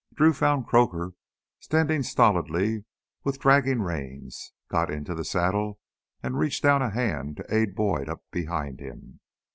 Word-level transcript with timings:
Drew 0.15 0.33
found 0.33 0.65
Croaker 0.65 1.13
standing 1.59 2.01
stolidly 2.01 2.85
with 3.23 3.37
dragging 3.39 3.83
reins, 3.83 4.51
got 4.67 4.89
into 4.89 5.13
the 5.13 5.23
saddle, 5.23 5.77
and 6.23 6.39
reached 6.39 6.63
down 6.63 6.81
a 6.81 6.89
hand 6.89 7.37
to 7.37 7.53
aid 7.55 7.75
Boyd 7.75 8.09
up 8.09 8.23
behind 8.31 8.79
him. 8.79 9.19